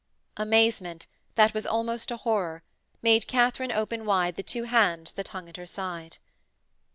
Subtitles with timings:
[0.35, 1.05] Amazement,
[1.35, 2.63] that was almost a horror,
[3.03, 6.17] made Katharine open wide the two hands that hung at her side.